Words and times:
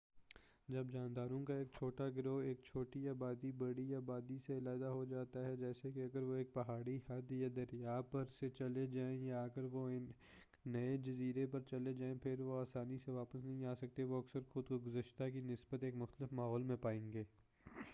جب 0.67 0.91
جانداروں 0.91 1.43
کا 1.45 1.53
ایک 1.53 1.67
چھوٹا 1.73 2.07
گروہ 2.09 2.41
ایک 2.43 2.61
چھوٹی 2.63 3.07
آبادی 3.09 3.51
بڑی 3.57 3.93
آبادی 3.95 4.37
سے 4.47 4.57
علیحدہ 4.57 4.85
ہو 4.85 5.03
جاتا 5.05 5.45
ہےجیسا 5.45 5.89
کہ 5.89 6.03
اگر 6.03 6.23
وہ 6.23 6.35
ایک 6.35 6.53
پہاڑی 6.53 6.97
حد 7.09 7.31
یا 7.31 7.47
دریا 7.55 7.99
پر 8.11 8.25
سے 8.39 8.49
چلے 8.49 8.85
جائیں، 8.87 9.17
یا 9.21 9.43
اگر 9.43 9.63
وہ 9.71 9.87
ایک 9.89 10.09
نئے 10.65 10.97
جزیرے 10.97 11.45
پر 11.45 11.59
چلے 11.69 11.93
جائیں 11.93 12.13
پھر 12.23 12.39
وہ 12.39 12.59
آسانی 12.61 12.97
سے 13.05 13.11
واپس 13.11 13.45
نہیں 13.45 13.65
آسکتے 13.65 14.03
وہ 14.03 14.19
اکثر 14.19 14.39
خود 14.49 14.67
کو 14.67 14.79
گذشتہ 14.87 15.29
کی 15.33 15.41
نسبت 15.41 15.83
ایک 15.83 15.95
مختلف 15.95 16.33
ماحول 16.33 16.63
میں 16.63 16.75
پائیں 16.81 17.11
گے۔ 17.13 17.23